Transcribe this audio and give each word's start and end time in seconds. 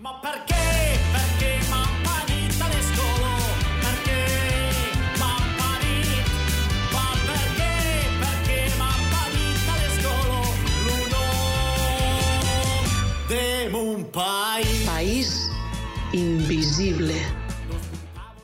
Ma 0.00 0.14
perché? 0.22 0.94
Perché 1.10 1.58
m'han 1.68 1.90
parit 2.06 2.54
a 2.62 2.68
l'escola? 2.70 3.34
Perché 3.82 4.22
m'han 5.18 5.42
parit? 5.58 6.22
Ma 6.94 7.18
perché? 7.26 8.06
Perché 8.22 8.58
m'han 8.78 9.02
parit 9.10 9.58
a 9.66 9.74
l'escola? 9.80 10.38
L'unom 10.86 11.26
de 13.26 13.66
mon 13.74 14.06
país. 14.14 14.86
País 14.86 15.50
invisible. 16.14 17.18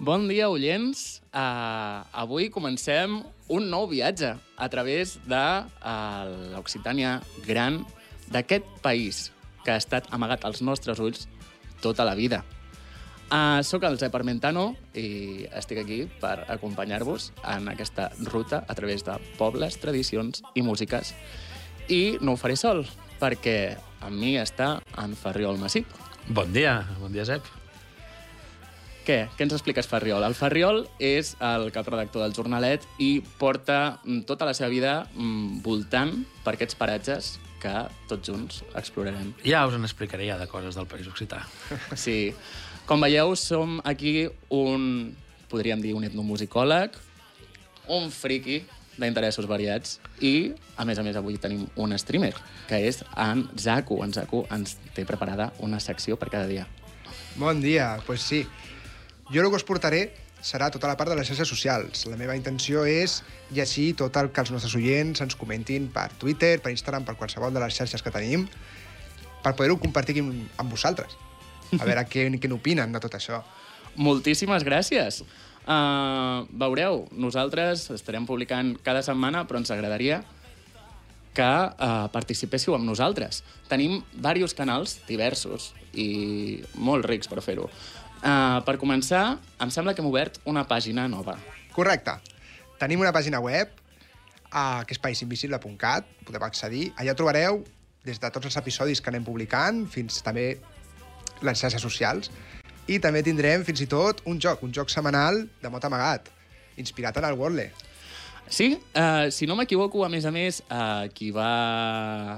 Bon 0.02 0.26
dia, 0.26 0.50
oients. 0.50 1.22
Uh, 1.30 2.02
avui 2.10 2.50
comencem 2.50 3.22
un 3.46 3.70
nou 3.70 3.86
viatge 3.86 4.34
a 4.58 4.66
través 4.66 5.22
de 5.22 5.62
uh, 5.62 6.26
l'Occitània 6.50 7.22
gran 7.46 7.86
d'aquest 8.26 8.66
país 8.82 9.30
que 9.64 9.72
ha 9.72 9.80
estat 9.80 10.10
amagat 10.12 10.44
als 10.44 10.60
nostres 10.60 10.98
ulls 11.00 11.24
tota 11.84 12.06
la 12.08 12.16
vida. 12.16 12.42
Uh, 13.32 13.64
soc 13.64 13.82
el 13.88 13.96
Zep 13.98 14.14
Armentano 14.14 14.74
i 15.00 15.46
estic 15.56 15.80
aquí 15.80 16.02
per 16.20 16.44
acompanyar-vos 16.52 17.32
en 17.54 17.70
aquesta 17.72 18.10
ruta 18.28 18.62
a 18.68 18.76
través 18.76 19.04
de 19.04 19.16
pobles, 19.40 19.80
tradicions 19.82 20.44
i 20.54 20.62
músiques. 20.62 21.14
I 21.88 22.20
no 22.20 22.34
ho 22.34 22.40
faré 22.40 22.56
sol, 22.56 22.84
perquè 23.20 23.74
amb 24.04 24.20
mi 24.20 24.36
està 24.40 24.78
en 25.00 25.16
Ferriol 25.18 25.58
Massip. 25.60 25.88
Bon 26.28 26.52
dia, 26.52 26.82
bon 27.00 27.12
dia, 27.12 27.24
Zep. 27.28 27.48
Què? 29.04 29.18
Què 29.36 29.44
ens 29.44 29.52
expliques, 29.52 29.88
Ferriol? 29.88 30.24
El 30.24 30.36
Ferriol 30.36 30.86
és 31.02 31.34
el 31.44 31.68
capredactor 31.74 32.24
del 32.24 32.36
Jornalet 32.36 32.86
i 33.04 33.18
porta 33.40 33.98
tota 34.28 34.48
la 34.48 34.54
seva 34.56 34.70
vida 34.72 34.94
mm, 35.12 35.60
voltant 35.64 36.14
per 36.44 36.54
aquests 36.54 36.78
paratges 36.80 37.34
que 37.64 37.72
tots 38.10 38.28
junts 38.28 38.60
explorarem. 38.76 39.32
Ja 39.46 39.64
us 39.68 39.76
en 39.76 39.88
explicaré 39.88 40.28
ja 40.28 40.38
de 40.40 40.48
coses 40.50 40.76
del 40.76 40.88
País 40.90 41.08
Occità. 41.10 41.44
Sí. 42.04 42.34
Com 42.84 43.00
veieu, 43.00 43.32
som 43.40 43.78
aquí 43.88 44.26
un, 44.52 45.14
podríem 45.48 45.80
dir, 45.80 45.94
un 45.96 46.04
etnomusicòleg, 46.04 46.98
un 47.88 48.10
friki 48.12 48.58
d'interessos 49.00 49.48
variats 49.48 49.96
i, 50.20 50.52
a 50.76 50.84
més 50.84 51.00
a 51.00 51.04
més, 51.06 51.16
avui 51.16 51.38
tenim 51.40 51.64
un 51.80 51.96
streamer, 51.98 52.34
que 52.68 52.82
és 52.84 53.00
en 53.16 53.46
Zaku. 53.56 54.02
En 54.04 54.12
Zaku 54.12 54.44
ens 54.52 54.76
té 54.94 55.06
preparada 55.08 55.50
una 55.64 55.80
secció 55.80 56.20
per 56.20 56.28
cada 56.34 56.50
dia. 56.50 56.68
Bon 57.40 57.64
dia, 57.64 57.94
doncs 57.96 58.06
pues 58.06 58.28
sí. 58.28 58.44
Jo 59.32 59.40
el 59.40 59.48
que 59.48 59.56
us 59.56 59.64
portaré 59.64 60.04
serà 60.44 60.68
tota 60.70 60.90
la 60.90 60.96
part 61.00 61.08
de 61.08 61.16
les 61.16 61.28
xarxes 61.30 61.48
socials. 61.48 62.04
La 62.10 62.18
meva 62.20 62.36
intenció 62.36 62.84
és 62.84 63.22
llegir 63.56 63.94
tot 64.00 64.16
el 64.20 64.28
que 64.30 64.44
els 64.44 64.52
nostres 64.52 64.74
oients 64.76 65.24
ens 65.24 65.36
comentin 65.40 65.88
per 65.92 66.10
Twitter, 66.20 66.58
per 66.60 66.74
Instagram, 66.74 67.06
per 67.08 67.16
qualsevol 67.16 67.54
de 67.54 67.62
les 67.64 67.76
xarxes 67.78 68.04
que 68.04 68.12
tenim, 68.12 68.44
per 69.44 69.54
poder-ho 69.56 69.78
compartir 69.80 70.20
amb 70.20 70.68
vosaltres. 70.68 71.16
A 71.80 71.82
veure 71.88 72.04
què, 72.06 72.28
què 72.36 72.50
n'opinen 72.50 72.92
de 72.92 73.00
tot 73.00 73.16
això. 73.16 73.40
Moltíssimes 73.96 74.66
gràcies. 74.66 75.22
Uh, 75.64 76.44
veureu, 76.60 77.06
nosaltres 77.16 77.88
estarem 77.94 78.26
publicant 78.28 78.74
cada 78.84 79.00
setmana, 79.06 79.46
però 79.48 79.62
ens 79.62 79.72
agradaria 79.72 80.20
que 81.34 81.50
uh, 81.50 82.06
participéssiu 82.14 82.76
amb 82.76 82.84
nosaltres. 82.86 83.40
Tenim 83.70 84.02
diversos 84.12 84.54
canals 84.54 84.98
diversos 85.08 85.72
i 85.96 86.60
molt 86.76 87.08
rics 87.08 87.32
per 87.32 87.40
fer-ho. 87.42 87.70
Uh, 88.24 88.62
per 88.64 88.78
començar, 88.80 89.36
em 89.60 89.68
sembla 89.68 89.92
que 89.92 90.00
hem 90.00 90.08
obert 90.08 90.38
una 90.48 90.62
pàgina 90.64 91.04
nova. 91.12 91.34
Correcte. 91.74 92.14
Tenim 92.80 93.02
una 93.04 93.12
pàgina 93.12 93.36
web, 93.44 93.74
uh, 94.48 94.80
que 94.88 94.96
és 94.96 95.00
paisinvisible.cat, 95.02 96.08
podeu 96.24 96.46
accedir. 96.46 96.86
Allà 96.96 97.12
trobareu 97.18 97.60
des 98.08 98.20
de 98.20 98.30
tots 98.32 98.48
els 98.48 98.56
episodis 98.56 99.04
que 99.04 99.12
anem 99.12 99.26
publicant 99.26 99.84
fins 99.92 100.22
també 100.24 100.54
les 101.44 101.60
xarxes 101.60 101.84
socials. 101.84 102.32
I 102.88 102.96
també 103.00 103.20
tindrem 103.24 103.64
fins 103.68 103.84
i 103.84 103.88
tot 103.92 104.24
un 104.28 104.40
joc, 104.40 104.64
un 104.64 104.72
joc 104.72 104.88
setmanal 104.92 105.44
de 105.60 105.72
mot 105.72 105.84
amagat, 105.84 106.32
inspirat 106.80 107.20
en 107.20 107.28
el 107.28 107.36
Wordle. 107.36 107.68
Sí, 108.48 108.76
uh, 108.94 109.30
si 109.32 109.46
no 109.48 109.56
m'equivoco, 109.56 110.04
a 110.04 110.10
més 110.12 110.26
a 110.28 110.30
més, 110.30 110.60
uh, 110.68 111.08
qui, 111.16 111.30
va, 111.32 111.48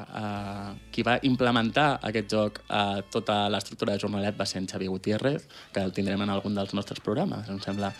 uh, 0.06 0.70
qui 0.94 1.02
va 1.04 1.18
implementar 1.26 1.98
aquest 2.08 2.30
joc 2.30 2.60
a 2.68 2.84
uh, 3.00 3.02
tota 3.10 3.40
l'estructura 3.52 3.96
de 3.96 4.00
Jornalet 4.04 4.38
va 4.38 4.46
ser 4.46 4.62
en 4.62 4.70
Xavier 4.70 4.92
Gutiérrez, 4.92 5.48
que 5.74 5.82
el 5.82 5.92
tindrem 5.92 6.22
en 6.22 6.32
algun 6.32 6.54
dels 6.56 6.72
nostres 6.78 7.02
programes, 7.02 7.50
em 7.50 7.58
sembla. 7.60 7.92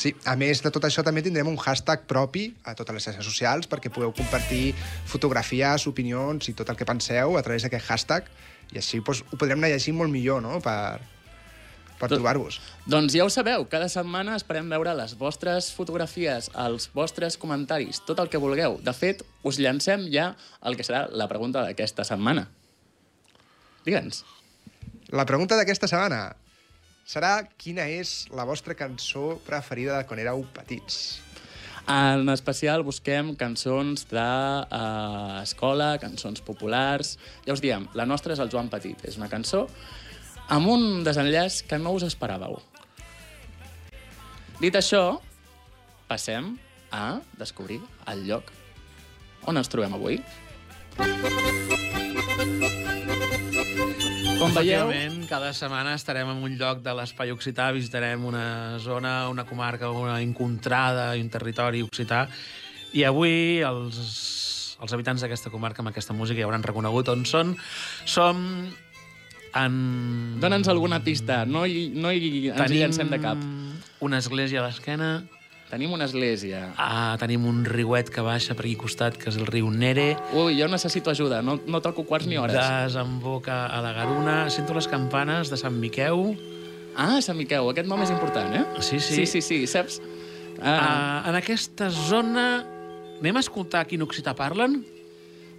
Sí, 0.00 0.14
a 0.24 0.34
més 0.40 0.62
de 0.64 0.72
tot 0.72 0.84
això 0.88 1.04
també 1.04 1.20
tindrem 1.22 1.50
un 1.50 1.58
hashtag 1.60 2.06
propi 2.08 2.46
a 2.64 2.72
totes 2.74 2.96
les 2.96 3.04
xarxes 3.04 3.28
socials 3.28 3.68
perquè 3.70 3.92
podeu 3.92 4.14
compartir 4.16 4.72
fotografies, 5.06 5.84
opinions 5.86 6.48
i 6.48 6.56
tot 6.56 6.72
el 6.72 6.78
que 6.80 6.88
penseu 6.88 7.36
a 7.36 7.42
través 7.44 7.66
d'aquest 7.66 7.90
hashtag 7.92 8.30
i 8.72 8.80
així 8.80 9.02
doncs, 9.04 9.20
ho 9.28 9.36
podrem 9.36 9.60
anar 9.60 9.74
llegint 9.74 9.98
molt 9.98 10.10
millor 10.10 10.40
no? 10.42 10.56
per, 10.64 11.04
per 12.02 12.10
Tot- 12.10 12.18
trobar-vos. 12.18 12.58
Doncs 12.90 13.14
ja 13.14 13.22
ho 13.22 13.30
sabeu, 13.30 13.68
cada 13.70 13.86
setmana 13.92 14.34
esperem 14.34 14.66
veure 14.72 14.90
les 14.98 15.14
vostres 15.14 15.70
fotografies, 15.70 16.50
els 16.58 16.88
vostres 16.90 17.38
comentaris, 17.38 18.02
tot 18.08 18.18
el 18.18 18.30
que 18.32 18.42
vulgueu. 18.42 18.80
De 18.82 18.92
fet, 18.96 19.22
us 19.46 19.60
llancem 19.62 20.08
ja 20.10 20.32
el 20.66 20.74
que 20.74 20.82
serà 20.82 21.06
la 21.14 21.28
pregunta 21.30 21.62
d'aquesta 21.62 22.02
setmana. 22.02 22.48
Digue'ns. 23.86 24.24
La 25.14 25.26
pregunta 25.28 25.54
d'aquesta 25.58 25.86
setmana 25.86 26.32
serà 27.06 27.46
quina 27.58 27.86
és 27.86 28.26
la 28.34 28.46
vostra 28.48 28.74
cançó 28.74 29.36
preferida 29.46 30.00
de 30.00 30.08
quan 30.08 30.18
éreu 30.22 30.42
petits? 30.56 31.20
En 31.86 32.28
especial 32.30 32.82
busquem 32.86 33.34
cançons 33.38 34.06
d'escola, 34.10 35.88
uh, 35.94 36.02
cançons 36.02 36.42
populars... 36.46 37.16
Ja 37.46 37.54
us 37.54 37.62
diem, 37.62 37.88
la 37.98 38.06
nostra 38.06 38.34
és 38.34 38.42
el 38.42 38.50
Joan 38.50 38.70
Petit. 38.70 39.02
És 39.06 39.18
una 39.18 39.30
cançó 39.30 39.68
amb 40.52 40.68
un 40.68 40.82
desenllaç 41.06 41.62
que 41.64 41.78
no 41.80 41.94
us 41.96 42.04
esperàveu. 42.04 42.58
Dit 44.60 44.76
això, 44.76 45.16
passem 46.10 46.52
a 46.92 47.22
descobrir 47.40 47.80
el 48.12 48.26
lloc 48.28 48.52
on 49.48 49.56
ens 49.56 49.72
trobem 49.72 49.96
avui. 49.96 50.20
Com 54.42 54.52
veieu, 54.58 54.92
cada 55.30 55.54
setmana 55.56 55.96
estarem 55.96 56.28
en 56.34 56.44
un 56.44 56.58
lloc 56.60 56.84
de 56.84 56.92
l'espai 56.98 57.32
occità, 57.32 57.70
visitarem 57.72 58.24
una 58.28 58.78
zona, 58.82 59.30
una 59.32 59.46
comarca, 59.48 59.88
una 59.88 60.20
encontrada 60.20 61.14
i 61.16 61.24
un 61.24 61.32
territori 61.32 61.80
occità. 61.82 62.26
I 62.92 63.06
avui 63.08 63.62
els, 63.64 64.76
els 64.82 64.92
habitants 64.92 65.24
d'aquesta 65.24 65.50
comarca 65.50 65.80
amb 65.80 65.94
aquesta 65.94 66.12
música 66.12 66.42
ja 66.42 66.50
hauran 66.50 66.66
reconegut 66.66 67.08
on 67.14 67.24
són. 67.24 67.56
Som 68.04 68.42
en... 69.54 70.40
dona'ns 70.40 70.68
alguna 70.68 71.02
pista. 71.04 71.44
No 71.46 71.66
hi, 71.66 71.90
no 71.94 72.12
hi 72.12 72.48
ens 72.50 72.70
hi 72.72 72.78
llancem 72.80 73.10
de 73.10 73.20
cap. 73.20 73.38
una 74.00 74.18
església 74.18 74.60
a 74.62 74.66
l'esquena, 74.68 75.22
Tenim 75.72 75.88
una 75.96 76.04
església. 76.04 76.74
ah, 76.76 77.16
tenim 77.18 77.46
un 77.48 77.64
riuet 77.64 78.10
que 78.12 78.20
baixa 78.20 78.52
per 78.54 78.66
aquí 78.66 78.74
costat, 78.76 79.16
que 79.16 79.30
és 79.30 79.38
el 79.40 79.46
riu 79.46 79.70
Nere, 79.70 80.18
Ui, 80.36 80.58
jo 80.60 80.66
necessito 80.68 81.08
ajuda. 81.10 81.40
No, 81.40 81.58
no 81.66 81.80
toco 81.80 82.04
quarts 82.04 82.26
ni 82.26 82.36
hores. 82.36 82.52
desemboca 82.84 83.66
a 83.72 83.80
la 83.80 83.92
Garuna, 83.92 84.50
sento 84.50 84.74
les 84.74 84.86
campanes 84.86 85.48
de 85.48 85.56
Sant 85.56 85.72
Miqueu, 85.80 86.36
Ah, 86.94 87.22
Sant 87.24 87.38
Miquel, 87.38 87.64
aquest 87.70 87.88
nom 87.88 88.02
és 88.04 88.10
important, 88.12 88.52
eh? 88.52 88.66
Sí, 88.84 89.00
sí. 89.00 89.14
Sí, 89.14 89.26
sí, 89.26 89.40
sí, 89.40 89.66
saps? 89.66 90.02
Ah, 90.60 91.22
Uh, 91.24 91.30
en 91.30 91.36
aquesta 91.36 91.88
zona... 91.90 92.66
Anem 93.22 93.36
a 93.36 93.40
escoltar 93.40 93.86
quin 93.88 94.02
occità 94.02 94.34
parlen? 94.36 94.84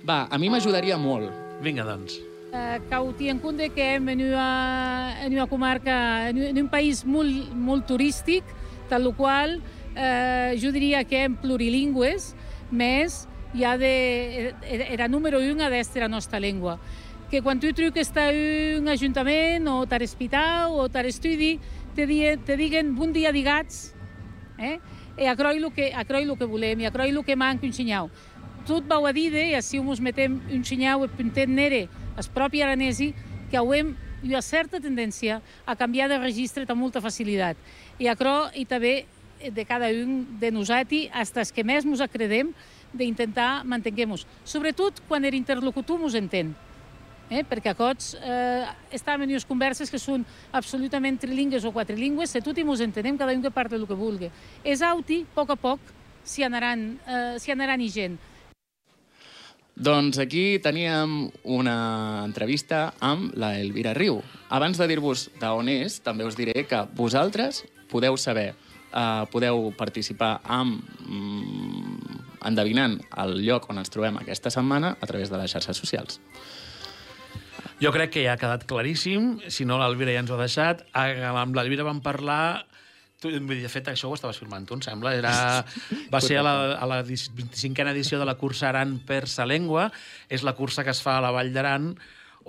va, 0.07 0.27
a 0.29 0.37
mi 0.37 0.49
m'ajudaria 0.51 0.97
molt. 0.99 1.31
Vinga, 1.63 1.83
doncs. 1.87 2.19
Eh, 2.53 2.79
cal 2.87 3.15
tenir 3.15 3.31
en 3.31 3.39
compte 3.39 3.69
que 3.71 3.95
en 3.95 4.03
una, 4.03 5.17
en 5.25 5.33
una 5.33 5.47
comarca, 5.47 6.29
en 6.29 6.57
un- 6.57 6.69
país 6.69 7.03
molt, 7.03 7.49
molt 7.55 7.87
turístic, 7.87 8.43
tal 8.89 9.09
qual 9.15 9.59
eh, 9.95 10.55
jo 10.61 10.71
diria 10.71 11.03
que 11.03 11.23
hem 11.23 11.35
plurilingües, 11.35 12.35
més 12.69 13.27
ha 13.65 13.75
de, 13.77 14.53
era, 14.69 14.85
era 14.85 15.07
número 15.07 15.39
un 15.39 15.61
ha 15.61 15.69
d'estar 15.69 16.03
la 16.03 16.09
nostra 16.09 16.39
llengua. 16.39 16.77
Que 17.31 17.41
quan 17.41 17.59
tu 17.59 17.73
truques 17.73 18.11
a 18.15 18.29
un 18.29 18.87
ajuntament 18.87 19.67
o 19.67 19.87
tar 19.87 20.03
hospital 20.03 20.77
o 20.77 20.85
tar 20.89 21.07
estudi, 21.07 21.59
te, 21.95 22.05
di, 22.05 22.21
te 22.45 22.55
diguen 22.55 22.93
bon 22.93 23.13
dia 23.13 23.31
digats, 23.33 23.95
eh? 24.59 24.77
e 25.17 25.25
a 25.27 25.35
croi 25.35 25.57
el 25.57 25.71
que, 25.73 25.89
a 25.93 26.05
croi 26.05 26.29
el 26.29 26.37
que 26.37 26.45
volem, 26.45 26.81
i 26.81 26.85
a 26.85 26.93
croi 26.93 27.09
el 27.09 27.23
que 27.25 27.35
manca 27.35 27.65
un 27.65 27.73
xinyau. 27.73 28.11
Tot 28.69 28.85
vau 28.85 29.07
a 29.09 29.11
dir, 29.11 29.33
i 29.33 29.55
així 29.57 29.81
mos 29.81 29.99
metem 29.99 30.37
un 30.53 30.61
xinyau 30.63 31.03
e 31.03 31.09
puntem 31.09 31.49
nere, 31.49 31.87
el 32.17 32.29
propi 32.33 32.61
aranesi, 32.61 33.13
que 33.49 33.57
hauem 33.57 33.93
una 34.23 34.41
certa 34.41 34.79
tendència 34.79 35.41
a 35.65 35.75
canviar 35.75 36.07
de 36.09 36.17
registre 36.17 36.65
amb 36.67 36.81
molta 36.81 37.01
facilitat. 37.03 37.57
I 37.99 38.07
acro, 38.07 38.47
i 38.55 38.65
també 38.65 39.03
de 39.43 39.65
cada 39.65 39.89
un 39.91 40.39
de 40.39 40.51
nosaltres, 40.51 41.09
fins 41.11 41.37
els 41.37 41.51
que 41.51 41.63
més 41.63 41.85
mos 41.85 42.01
acredem, 42.01 42.53
d'intentar 42.93 43.63
mantenir-nos. 43.65 44.27
Sobretot 44.45 45.01
quan 45.09 45.25
l'interlocutor 45.25 45.99
mos 45.99 46.15
entén. 46.15 46.53
Eh? 47.33 47.41
perquè 47.47 47.71
a 47.71 47.73
cots 47.73 48.11
eh, 48.19 48.65
estàvem 48.93 49.23
en 49.23 49.31
unes 49.33 49.45
converses 49.47 49.89
que 49.89 49.97
són 49.97 50.25
absolutament 50.53 51.15
trilingües 51.17 51.63
o 51.65 51.71
quatrilingües, 51.73 52.29
se 52.29 52.41
tot 52.45 52.59
i 52.59 52.65
mos 52.67 52.83
entenem 52.83 53.17
cada 53.17 53.33
un 53.33 53.41
que 53.41 53.49
parla 53.49 53.79
el 53.79 53.87
que 53.89 53.97
vulgui. 53.97 54.29
És 54.61 54.83
auti, 54.85 55.23
a 55.23 55.35
poc 55.39 55.55
a 55.55 55.57
poc, 55.57 55.93
s'hi 56.23 56.45
anaran, 56.45 56.83
eh, 57.07 57.51
anaran 57.55 57.81
i 57.81 57.89
gent. 57.89 58.19
Doncs 59.73 60.19
aquí 60.21 60.59
teníem 60.61 61.31
una 61.49 62.21
entrevista 62.21 62.93
amb 63.01 63.33
la 63.33 63.55
Elvira 63.57 63.95
Riu. 63.97 64.19
Abans 64.53 64.77
de 64.77 64.85
dir-vos 64.87 65.31
d'on 65.41 65.71
és, 65.71 65.97
també 66.05 66.27
us 66.29 66.37
diré 66.37 66.67
que 66.69 66.83
vosaltres 66.93 67.63
podeu 67.89 68.13
saber, 68.17 68.53
eh, 68.93 69.23
podeu 69.33 69.71
participar 69.77 70.41
amb 70.45 70.77
mm, 71.07 72.19
endevinant 72.45 72.99
el 73.17 73.39
lloc 73.41 73.65
on 73.69 73.81
ens 73.81 73.89
trobem 73.89 74.21
aquesta 74.21 74.53
setmana 74.53 74.93
a 75.01 75.09
través 75.09 75.33
de 75.33 75.41
les 75.41 75.49
xarxes 75.49 75.77
socials. 75.77 76.21
Jo 77.81 77.91
crec 77.91 78.13
que 78.13 78.23
ja 78.23 78.37
ha 78.37 78.39
quedat 78.39 78.67
claríssim, 78.69 79.39
si 79.49 79.65
no 79.65 79.79
l'Alvira 79.81 80.13
ja 80.13 80.21
ens 80.21 80.29
ho 80.29 80.37
ha 80.37 80.45
deixat. 80.45 80.85
Ah, 80.93 81.09
Amb 81.33 81.57
l'Alvira 81.57 81.83
vam 81.83 82.01
parlar... 82.05 82.67
Tu, 83.23 83.31
de 83.31 83.71
fet, 83.71 83.87
això 83.93 84.11
ho 84.11 84.17
estaves 84.17 84.41
filmant 84.41 84.67
tu, 84.67 84.75
em 84.75 84.83
sembla. 84.85 85.15
Era, 85.15 85.33
va 86.13 86.21
ser 86.23 86.41
a 86.41 86.43
la, 86.45 86.55
a 86.75 86.89
la 86.89 86.99
25a 87.07 87.93
edició 87.93 88.19
de 88.19 88.27
la 88.27 88.35
cursa 88.39 88.69
Aran 88.73 88.97
per 89.07 89.23
Salengua. 89.31 89.87
És 90.27 90.43
la 90.43 90.57
cursa 90.59 90.83
que 90.83 90.91
es 90.91 91.01
fa 91.03 91.17
a 91.17 91.23
la 91.23 91.31
Vall 91.35 91.53
d'Aran, 91.55 91.93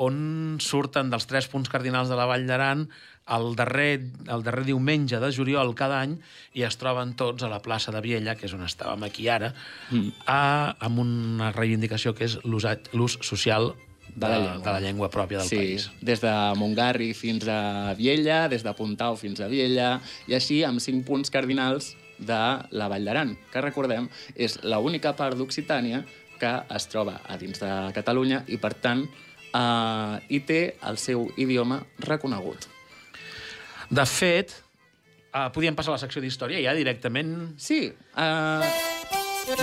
on 0.05 0.15
surten 0.59 1.11
dels 1.13 1.29
tres 1.31 1.47
punts 1.47 1.71
cardinals 1.71 2.11
de 2.11 2.19
la 2.19 2.27
Vall 2.27 2.49
d'Aran 2.49 2.89
el 3.27 3.55
darrer, 3.57 4.03
el 4.29 4.43
darrer 4.45 4.65
diumenge 4.67 5.21
de 5.21 5.31
juliol 5.33 5.73
cada 5.79 6.03
any 6.05 6.19
i 6.59 6.65
es 6.67 6.77
troben 6.81 7.15
tots 7.17 7.45
a 7.45 7.49
la 7.49 7.63
plaça 7.65 7.93
de 7.95 8.03
Viella, 8.05 8.35
que 8.37 8.47
és 8.49 8.55
on 8.57 8.65
estàvem 8.67 9.07
aquí 9.07 9.31
ara, 9.33 9.55
mm. 9.91 10.27
a, 10.29 10.75
amb 10.85 11.01
una 11.01 11.51
reivindicació 11.55 12.13
que 12.15 12.29
és 12.29 12.37
l'ús 12.45 13.19
social 13.25 13.73
de, 14.15 14.29
la 14.29 14.35
de, 14.35 14.41
llengua. 14.41 14.65
de 14.65 14.73
la 14.73 14.81
llengua 14.81 15.11
pròpia 15.11 15.39
del 15.39 15.49
sí, 15.49 15.57
país. 15.57 15.91
des 16.01 16.21
de 16.21 16.33
Montgarri 16.57 17.13
fins 17.15 17.49
a 17.49 17.95
Viella, 17.99 18.49
des 18.49 18.63
de 18.63 18.73
Puntau 18.75 19.17
fins 19.17 19.41
a 19.41 19.49
Viella, 19.49 20.01
i 20.27 20.35
així 20.35 20.63
amb 20.65 20.81
cinc 20.81 21.07
punts 21.07 21.31
cardinals 21.31 21.95
de 22.19 22.43
la 22.71 22.89
Vall 22.89 23.05
d'Aran, 23.05 23.35
que 23.53 23.61
recordem 23.61 24.09
és 24.35 24.61
l'única 24.63 25.15
part 25.19 25.37
d'Occitània 25.37 26.05
que 26.39 26.53
es 26.77 26.87
troba 26.91 27.21
a 27.27 27.37
dins 27.39 27.61
de 27.63 27.71
Catalunya 27.95 28.45
i, 28.51 28.59
per 28.59 28.75
tant, 28.75 29.05
eh, 29.55 30.15
hi 30.29 30.41
té 30.47 30.61
el 30.91 30.99
seu 30.99 31.29
idioma 31.41 31.81
reconegut. 32.05 32.69
De 33.95 34.05
fet, 34.09 34.55
uh, 35.35 35.51
podíem 35.55 35.77
passar 35.77 35.93
a 35.93 35.99
la 35.99 36.03
secció 36.03 36.23
d'història 36.25 36.63
ja 36.65 36.75
directament, 36.75 37.55
Sí, 37.61 37.87
eh, 37.93 38.71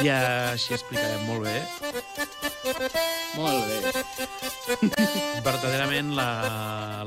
ja 0.06 0.20
així 0.54 0.78
explicarem 0.78 1.26
molt 1.28 1.50
bé. 1.50 2.41
Molt 3.38 3.66
bé. 3.70 3.78
Verdaderament, 5.48 6.12
la, 6.18 6.28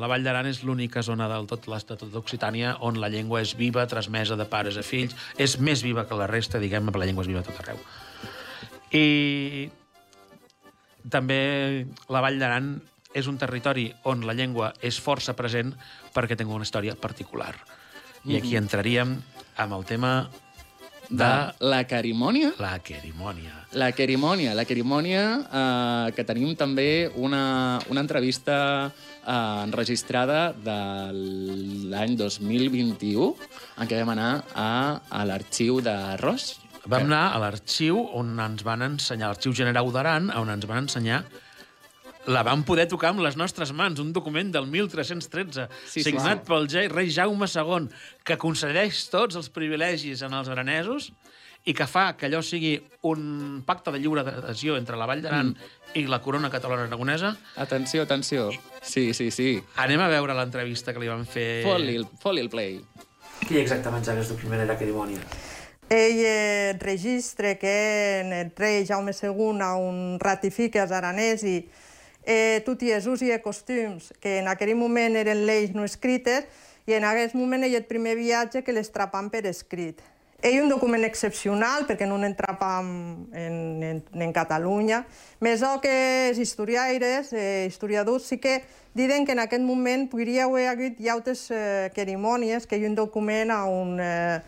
la 0.01 0.09
Vall 0.11 0.25
d'Aran 0.27 0.49
és 0.51 0.63
l'única 0.67 1.03
zona 1.07 1.29
del 1.31 1.47
tot 1.51 1.69
l'estat 1.71 2.03
d'Occitània 2.11 2.77
on 2.87 2.99
la 3.03 3.11
llengua 3.13 3.43
és 3.45 3.55
viva, 3.59 3.87
transmesa 3.91 4.37
de 4.41 4.47
pares 4.51 4.79
a 4.81 4.85
fills. 4.87 5.15
És 5.39 5.59
més 5.59 5.85
viva 5.87 6.07
que 6.09 6.19
la 6.19 6.29
resta, 6.31 6.61
diguem-ne, 6.63 6.93
però 6.93 7.05
la 7.05 7.09
llengua 7.11 7.25
és 7.27 7.31
viva 7.31 7.45
a 7.45 7.49
tot 7.49 7.61
arreu. 7.63 7.81
I 8.95 9.69
també 11.11 11.41
la 12.09 12.23
Vall 12.25 12.41
d'Aran 12.41 12.75
és 13.15 13.29
un 13.31 13.39
territori 13.39 13.89
on 14.11 14.25
la 14.27 14.35
llengua 14.35 14.73
és 14.83 14.99
força 15.01 15.37
present 15.39 15.73
perquè 16.15 16.37
té 16.37 16.45
una 16.45 16.67
història 16.67 16.97
particular. 16.99 17.55
I 18.25 18.39
aquí 18.39 18.57
entraríem 18.57 19.19
amb 19.61 19.77
el 19.77 19.85
tema 19.87 20.15
De 21.11 21.31
la 21.61 21.83
carimònia 21.89 22.55
la 22.61 22.79
querimònia. 22.83 23.53
La 23.75 23.91
querimònia, 23.93 24.55
la 24.55 24.65
querimònia, 24.65 25.23
eh, 25.45 26.13
que 26.15 26.25
tenim 26.27 26.55
també 26.57 27.11
una, 27.17 27.81
una 27.91 28.05
entrevista 28.05 28.57
eh, 28.89 29.65
enregistrada 29.65 30.53
de 30.55 30.79
l'any 31.93 32.17
2021, 32.17 33.31
en 33.81 33.91
què 33.91 34.03
vam 34.03 34.15
anar 34.15 34.33
a, 34.55 34.71
a 35.11 35.25
l'arxiu 35.29 35.81
de 35.85 35.97
Ros. 36.23 36.55
Vam 36.85 37.09
anar 37.09 37.33
a 37.33 37.41
l'arxiu 37.43 37.99
on 38.15 38.37
ens 38.45 38.63
van 38.65 38.85
ensenyar, 38.87 39.33
l'arxiu 39.33 39.55
general 39.57 39.91
d'Aran, 39.93 40.31
on 40.37 40.53
ens 40.53 40.69
van 40.69 40.85
ensenyar 40.85 41.25
la 42.27 42.43
vam 42.47 42.65
poder 42.65 42.87
tocar 42.89 43.13
amb 43.13 43.23
les 43.25 43.37
nostres 43.37 43.73
mans, 43.77 44.01
un 44.01 44.13
document 44.13 44.51
del 44.53 44.67
1313, 44.71 45.69
Sí, 45.91 46.03
signat 46.03 46.43
sí. 46.43 46.49
pel 46.49 46.69
ja- 46.69 46.89
rei 46.89 47.11
Jaume 47.13 47.47
II, 47.47 47.89
que 48.25 48.39
concedeix 48.39 49.09
tots 49.11 49.37
els 49.37 49.51
privilegis 49.51 50.23
en 50.23 50.33
els 50.33 50.49
aranesos 50.49 51.13
i 51.65 51.73
que 51.73 51.87
fa 51.87 52.13
que 52.17 52.27
allò 52.29 52.43
sigui 52.45 52.75
un 53.09 53.63
pacte 53.65 53.91
de 53.93 53.99
lliure 53.99 54.21
adhesió 54.21 54.77
entre 54.77 54.97
la 54.97 55.07
Vall 55.07 55.23
d'Aran 55.25 55.55
mm. 55.55 55.97
i 55.97 56.07
la 56.07 56.21
corona 56.21 56.51
catalana 56.51 56.85
aragonesa. 56.85 57.37
Atenció, 57.57 58.03
atenció. 58.03 58.51
Sí, 58.83 59.15
sí, 59.15 59.31
sí. 59.31 59.63
Anem 59.77 60.01
a 60.01 60.09
veure 60.09 60.37
l'entrevista 60.37 60.93
que 60.93 61.01
li 61.01 61.09
van 61.09 61.25
fer... 61.25 61.63
Fot-li 61.65 61.97
el, 61.97 62.39
el 62.39 62.51
play. 62.53 62.81
Qui 63.45 63.59
exactament 63.61 64.05
és 64.05 64.13
aquest 64.13 64.35
document 64.37 64.61
de 64.61 64.69
la 64.69 64.77
cerimònia? 64.77 65.25
Ell 65.93 66.21
eh, 66.25 66.77
registra 66.81 67.57
que 67.61 68.21
en 68.21 68.33
el 68.33 68.53
rei 68.57 68.87
Jaume 68.89 69.13
II 69.13 69.65
on 69.65 70.19
ratifica 70.21 70.85
els 70.85 70.93
aranesos 70.93 71.84
eh, 72.27 72.63
tot 72.67 72.83
i 72.83 72.93
els 72.95 73.07
us 73.07 73.23
i 73.23 73.31
els 73.35 73.43
costums 73.45 74.13
que 74.21 74.39
en 74.41 74.49
aquell 74.49 74.75
moment 74.77 75.17
eren 75.17 75.45
lleis 75.47 75.75
no 75.75 75.85
escrites 75.85 76.49
i 76.87 76.97
en 76.97 77.05
aquest 77.09 77.37
moment 77.37 77.65
ell 77.65 77.77
el 77.77 77.87
primer 77.89 78.17
viatge 78.17 78.65
que 78.65 78.75
les 78.77 78.91
trapam 78.93 79.31
per 79.33 79.47
escrit. 79.49 80.03
Ell 80.45 80.59
un 80.61 80.69
document 80.69 81.07
excepcional 81.07 81.87
perquè 81.89 82.05
no 82.05 82.19
n'entrapam 82.21 82.89
en, 83.33 83.55
en, 83.81 84.03
en 84.21 84.35
Catalunya, 84.37 85.01
més 85.41 85.63
o 85.65 85.79
que 85.81 85.95
els 86.29 86.41
historiaires, 86.43 87.33
eh, 87.33 87.65
historiadors, 87.71 88.27
sí 88.29 88.37
que 88.43 88.59
diuen 88.93 89.25
que 89.25 89.33
en 89.33 89.41
aquest 89.41 89.65
moment 89.65 90.05
podria 90.13 90.45
haver 90.45 90.69
hagut 90.69 91.01
ja 91.01 91.17
altres 91.17 91.47
eh, 91.49 91.89
cerimònies, 91.97 92.69
que 92.69 92.77
hi 92.77 92.85
ha 92.85 92.93
un 92.93 92.99
document 92.99 93.55
on 93.57 93.97
eh, 94.05 94.43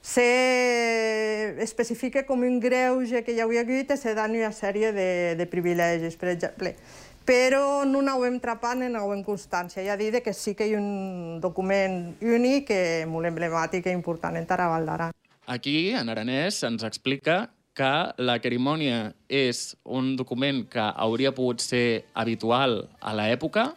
se 0.00 1.60
especifica 1.60 2.22
com 2.24 2.46
un 2.46 2.60
greuge 2.60 3.24
que 3.26 3.34
hi 3.34 3.42
havia 3.42 3.66
hagut 3.66 3.90
i 3.90 3.98
se 3.98 4.14
dan 4.14 4.38
una 4.38 4.54
sèrie 4.54 4.94
de, 4.96 5.10
de 5.36 5.46
privilegis, 5.50 6.16
per 6.16 6.30
exemple. 6.32 6.76
Però 7.26 7.84
no 7.84 8.00
n'hauem 8.02 8.40
ni 8.76 8.88
n'hauem 8.88 9.22
constància. 9.24 9.84
Ja 9.84 9.96
dit 9.96 10.22
que 10.22 10.32
sí 10.32 10.54
que 10.54 10.66
hi 10.66 10.74
ha 10.74 10.78
un 10.78 11.40
document 11.40 12.16
únic, 12.20 12.70
eh, 12.70 13.06
molt 13.06 13.26
emblemàtic 13.26 13.86
i 13.86 13.90
important 13.90 14.36
en 14.36 14.46
Taraval 14.46 14.86
d'Aran. 14.86 15.12
Aquí, 15.46 15.90
en 15.90 16.08
aranès, 16.08 16.62
ens 16.62 16.82
explica 16.82 17.50
que 17.74 18.12
la 18.18 18.38
querimònia 18.42 19.14
és 19.28 19.76
un 19.84 20.16
document 20.16 20.66
que 20.68 20.82
hauria 20.96 21.32
pogut 21.32 21.60
ser 21.60 22.04
habitual 22.14 22.88
a 23.00 23.14
l'època, 23.14 23.74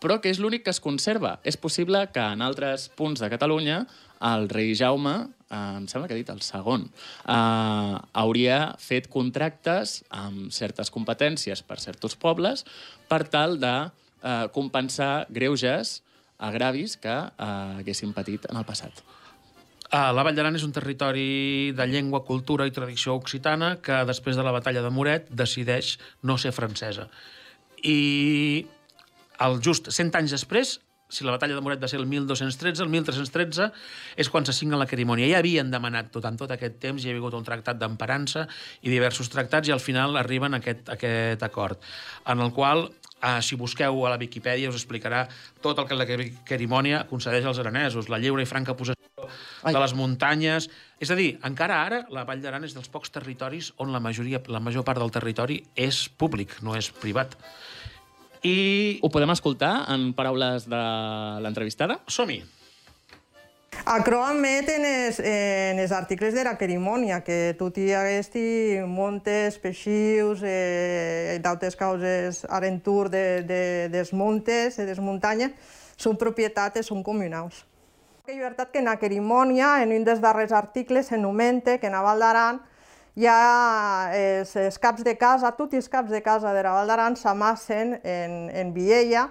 però 0.00 0.20
que 0.20 0.30
és 0.30 0.38
l'únic 0.40 0.64
que 0.64 0.70
es 0.70 0.80
conserva. 0.80 1.38
És 1.44 1.56
possible 1.56 2.06
que 2.12 2.20
en 2.20 2.42
altres 2.42 2.88
punts 2.96 3.20
de 3.20 3.28
Catalunya 3.32 3.86
el 4.20 4.48
rei 4.48 4.74
Jaume, 4.74 5.30
em 5.50 5.86
sembla 5.90 6.08
que 6.08 6.14
ha 6.14 6.20
dit 6.20 6.30
el 6.30 6.42
segon, 6.46 6.86
eh, 7.26 7.96
hauria 8.22 8.58
fet 8.78 9.08
contractes 9.10 10.00
amb 10.14 10.52
certes 10.54 10.92
competències 10.94 11.62
per 11.66 11.80
certs 11.82 12.16
pobles 12.16 12.64
per 13.10 13.24
tal 13.28 13.58
de 13.60 13.74
eh, 14.22 14.46
compensar 14.54 15.26
greuges, 15.28 16.00
agravis 16.38 16.96
que 16.96 17.16
eh, 17.16 17.80
haguessin 17.80 18.14
patit 18.16 18.46
en 18.50 18.60
el 18.60 18.68
passat. 18.68 19.02
Ah, 19.90 20.12
la 20.14 20.22
Vall 20.22 20.36
d'Aran 20.38 20.54
és 20.54 20.62
un 20.62 20.70
territori 20.70 21.72
de 21.74 21.86
llengua, 21.90 22.22
cultura 22.22 22.66
i 22.68 22.70
tradició 22.70 23.16
occitana 23.18 23.72
que 23.82 24.04
després 24.06 24.38
de 24.38 24.44
la 24.46 24.52
batalla 24.54 24.84
de 24.84 24.92
Moret 24.94 25.26
decideix 25.34 25.96
no 26.22 26.38
ser 26.38 26.52
francesa. 26.54 27.08
I 27.82 28.66
el 29.42 29.58
just 29.66 29.90
100 29.90 30.14
anys 30.20 30.36
després, 30.36 30.76
si 31.10 31.26
la 31.26 31.34
batalla 31.34 31.56
de 31.58 31.64
Moret 31.64 31.82
va 31.82 31.90
ser 31.90 32.00
el 32.00 32.06
1213, 32.08 32.84
el 32.84 32.92
1313 32.92 33.70
és 34.16 34.30
quan 34.30 34.46
se 34.46 34.54
signa 34.56 34.78
la 34.80 34.88
cerimònia. 34.90 35.28
Ja 35.30 35.42
havien 35.42 35.70
demanat 35.72 36.12
tot, 36.14 36.24
en 36.28 36.38
tot 36.40 36.54
aquest 36.54 36.78
temps, 36.82 37.02
hi 37.02 37.10
havia 37.10 37.22
hagut 37.22 37.36
un 37.38 37.46
tractat 37.46 37.80
d'emparança 37.80 38.46
i 38.80 38.92
diversos 38.92 39.28
tractats 39.32 39.68
i 39.68 39.76
al 39.76 39.82
final 39.82 40.16
arriben 40.16 40.54
a 40.54 40.62
aquest, 40.62 40.88
a 40.88 40.96
aquest 40.98 41.44
acord, 41.46 41.82
en 42.26 42.46
el 42.46 42.54
qual 42.56 42.88
Uh, 43.20 43.42
si 43.44 43.52
busqueu 43.52 43.98
a 44.08 44.10
la 44.14 44.16
Viquipèdia 44.16 44.70
us 44.70 44.78
explicarà 44.78 45.26
tot 45.60 45.76
el 45.76 45.84
que 45.84 45.96
la 45.98 46.06
cerimònia 46.48 47.02
concedeix 47.04 47.44
als 47.44 47.58
aranesos, 47.60 48.08
la 48.08 48.16
lliure 48.16 48.40
i 48.40 48.48
franca 48.48 48.72
possessió 48.72 49.26
Ai. 49.62 49.74
de 49.74 49.82
les 49.82 49.92
muntanyes... 49.92 50.70
És 51.00 51.12
a 51.12 51.16
dir, 51.16 51.34
encara 51.44 51.82
ara 51.84 51.98
la 52.12 52.24
Vall 52.28 52.40
d'Aran 52.40 52.64
és 52.64 52.72
dels 52.76 52.88
pocs 52.92 53.12
territoris 53.12 53.70
on 53.80 53.92
la, 53.92 54.00
majoria, 54.00 54.40
la 54.48 54.60
major 54.60 54.84
part 54.88 55.00
del 55.00 55.12
territori 55.12 55.58
és 55.76 56.06
públic, 56.16 56.56
no 56.64 56.72
és 56.76 56.88
privat. 56.96 57.36
I 58.42 58.98
Ho 59.02 59.10
podem 59.12 59.30
escoltar 59.34 59.84
en 59.92 60.12
paraules 60.16 60.64
de 60.68 60.80
l'entrevistada? 61.44 62.00
som-hi. 62.08 62.40
Acro 63.84 64.20
admet 64.22 64.68
en 64.68 64.84
els, 64.84 65.18
en 65.24 65.78
els 65.80 65.92
articles 65.92 66.34
de 66.34 66.44
la 66.44 66.52
cerimònia 66.58 67.22
que 67.24 67.54
tot 67.58 67.78
i 67.80 67.88
haguesti 67.96 68.78
montes, 68.86 69.56
peixius, 69.58 70.42
eh, 70.44 71.38
d'altres 71.42 71.76
causes 71.76 72.44
arentur 72.48 73.08
de, 73.08 73.42
de, 73.42 73.62
dels 73.92 74.12
montes, 74.12 74.78
eh, 74.78 74.86
des 74.86 75.00
muntanyes, 75.00 75.56
són 75.96 76.16
propietats, 76.20 76.86
són 76.86 77.02
comunals. 77.02 77.64
Que 78.26 78.36
llibertat 78.36 78.70
que 78.70 78.78
en 78.78 78.90
la 78.90 78.98
cerimònia, 79.00 79.80
en 79.82 79.96
un 79.96 80.04
dels 80.04 80.20
darrers 80.20 80.52
articles, 80.52 81.08
s'anomenta 81.08 81.78
que 81.78 81.88
en 81.88 81.96
la 81.96 82.04
Val 82.04 82.20
d'Aran 82.20 82.60
hi 83.16 83.26
ha 83.26 84.10
els, 84.14 84.54
els 84.56 84.78
caps 84.78 85.02
de 85.02 85.16
casa, 85.18 85.50
tots 85.58 85.74
els 85.74 85.88
caps 85.90 86.10
de 86.10 86.20
casa 86.22 86.52
de 86.54 86.62
la 86.62 86.74
Val 86.76 86.90
d'Aran 86.90 87.16
s'amassen 87.18 87.96
en, 88.04 88.36
en 88.54 88.74
Viella, 88.74 89.28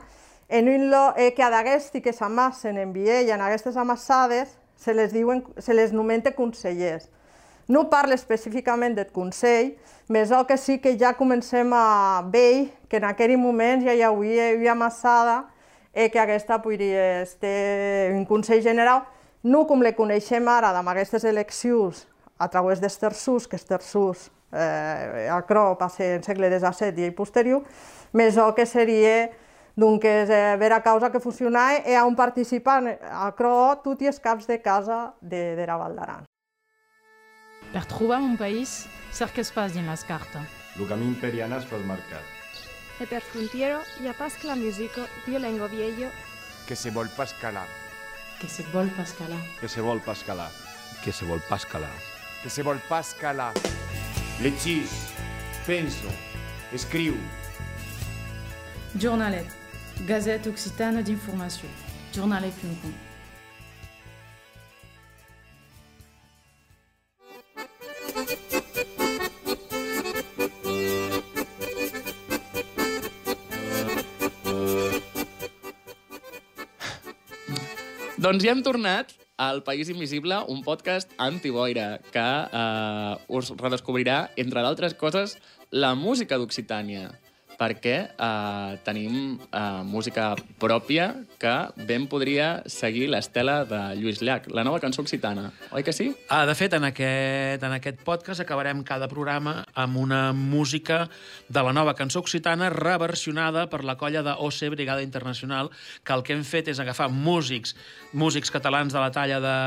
en 0.50 0.68
un 0.68 0.90
lo, 0.92 1.14
eh, 1.16 1.32
que 1.38 1.46
d'aquesti 1.46 2.02
que 2.02 2.14
s'amassen 2.14 2.78
en 2.78 2.92
Viella, 2.94 3.36
en 3.36 3.46
aquestes 3.46 3.78
amassades, 3.78 4.58
se 4.76 4.94
les, 4.94 5.14
diuen, 5.14 5.44
se 5.58 5.74
les 5.74 5.94
nomenta 5.94 6.34
consellers. 6.36 7.10
No 7.70 7.86
parla 7.90 8.16
específicament 8.18 8.96
del 8.98 9.12
Consell, 9.14 9.76
més 10.10 10.32
el 10.34 10.48
que 10.50 10.58
sí 10.58 10.80
que 10.82 10.96
ja 10.98 11.14
comencem 11.14 11.70
a 11.78 12.26
veure 12.26 12.72
que 12.90 12.98
en 12.98 13.06
aquell 13.06 13.36
moment 13.38 13.86
ja 13.86 13.94
hi 13.94 14.02
havia, 14.02 14.50
hi 14.50 14.56
havia 14.58 14.76
massada 14.76 15.44
eh, 15.94 16.10
que 16.10 16.20
aquesta 16.20 16.58
podria 16.64 17.26
ser 17.30 18.16
un 18.18 18.26
Consell 18.26 18.64
General, 18.66 19.06
no 19.44 19.68
com 19.70 19.86
le 19.86 19.94
coneixem 19.96 20.50
ara 20.50 20.74
amb 20.74 20.90
aquestes 20.92 21.24
eleccions 21.30 22.09
a 22.40 22.48
través 22.48 22.82
dels 22.82 22.98
terços, 22.98 23.48
que 23.48 23.60
els 23.60 23.68
terços 23.68 24.30
eh, 24.52 25.28
a 25.30 25.42
Cro 25.46 25.76
va 25.80 25.90
ser 25.92 26.16
en 26.18 26.26
segle 26.26 26.50
XVII 26.56 27.10
i 27.10 27.16
posterior, 27.16 27.66
més 28.16 28.40
el 28.40 28.56
que 28.58 28.66
seria 28.66 29.30
doncs, 29.80 30.06
eh, 30.06 30.56
vera 30.60 30.82
causa 30.84 31.12
que 31.12 31.22
funcionava 31.24 31.84
i 31.86 32.00
on 32.00 32.16
participen 32.16 32.90
a 33.12 33.30
Cro 33.38 33.82
tots 33.84 34.08
els 34.08 34.20
caps 34.24 34.48
de 34.48 34.62
casa 34.64 35.14
de, 35.22 35.56
de 35.60 35.68
la 35.68 35.78
Val 35.78 35.96
d'Aran. 36.00 36.26
Per 37.70 37.86
trobar 37.86 38.24
un 38.26 38.34
país, 38.38 38.88
cert 39.14 39.36
que 39.36 39.46
es 39.46 39.54
pas 39.54 39.76
dins 39.76 39.86
les 39.86 40.04
cartes. 40.08 40.58
El 40.80 40.88
camí 40.90 41.06
imperial 41.06 41.54
es 41.54 41.68
fas 41.70 41.86
marcat. 41.86 42.36
E 43.00 43.06
per 43.08 43.22
frontiero 43.24 43.80
ja 44.04 44.12
pas 44.18 44.34
que 44.36 44.50
la 44.50 44.58
musica 44.60 45.06
dio 45.26 45.40
lengo 45.40 45.70
viejo 45.72 46.10
que 46.68 46.76
se 46.76 46.92
vol 46.92 47.10
pas 47.10 47.34
calar. 47.34 47.66
Que 48.40 48.48
se 48.48 48.64
vol 48.72 48.90
pas 48.90 49.12
calar. 49.14 49.42
Que 49.60 49.68
se 49.68 49.82
vol 49.82 50.00
pas 50.02 50.24
calar. 50.24 50.52
Que 51.04 51.12
se 51.12 51.26
vol 51.26 51.42
pas 51.50 51.66
que 52.44 52.50
se 52.50 52.64
vol 52.64 52.80
pas 52.88 53.14
calar. 53.14 53.54
L'hechiç. 54.42 54.90
Penso. 55.66 56.10
Escriu. 56.74 57.18
Journalet. 58.96 59.48
Gazette 60.08 60.50
occitane 60.50 61.04
d'informació. 61.04 61.70
Journalet.com. 62.16 62.96
Doncs 78.20 78.44
ja 78.44 78.52
hem 78.52 78.60
tornat 78.64 79.19
al 79.40 79.64
País 79.64 79.88
Invisible, 79.90 80.36
un 80.52 80.62
podcast 80.68 81.14
antiboira 81.18 82.02
que 82.12 82.28
eh, 82.52 83.16
us 83.32 83.54
redescobrirà, 83.56 84.20
entre 84.36 84.62
d'altres 84.66 84.94
coses, 85.00 85.38
la 85.72 85.96
música 85.96 86.38
d'Occitània 86.38 87.08
perquè 87.60 87.96
eh, 88.08 88.78
tenim 88.88 89.36
eh, 89.36 89.60
música 89.84 90.32
pròpia 90.62 91.12
que 91.40 91.54
ben 91.88 92.08
podria 92.12 92.64
seguir 92.72 93.10
l'estela 93.12 93.62
de 93.68 93.80
Lluís 94.00 94.24
Llach, 94.24 94.48
la 94.56 94.64
nova 94.64 94.80
cançó 94.80 95.04
occitana. 95.04 95.50
Oi 95.76 95.84
que 95.84 95.94
sí? 95.96 96.10
Ah, 96.32 96.46
de 96.48 96.56
fet, 96.56 96.74
en 96.78 96.88
aquest, 96.88 97.64
en 97.68 97.76
aquest 97.76 98.02
podcast 98.08 98.44
acabarem 98.44 98.84
cada 98.88 99.10
programa 99.12 99.66
amb 99.76 100.00
una 100.00 100.32
música 100.34 101.06
de 101.50 101.64
la 101.64 101.76
nova 101.76 101.96
cançó 102.00 102.24
occitana 102.24 102.72
reversionada 102.72 103.68
per 103.70 103.84
la 103.84 103.98
colla 104.00 104.24
de 104.24 104.36
OC 104.40 104.72
Brigada 104.76 105.04
Internacional, 105.04 105.72
que 106.04 106.16
el 106.16 106.24
que 106.24 106.36
hem 106.36 106.46
fet 106.48 106.72
és 106.72 106.80
agafar 106.80 107.10
músics, 107.12 107.76
músics 108.14 108.52
catalans 108.52 108.96
de 108.96 109.04
la 109.04 109.12
talla 109.12 109.40
de, 109.44 109.58